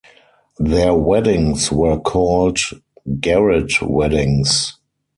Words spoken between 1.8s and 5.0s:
called "garret-weddings".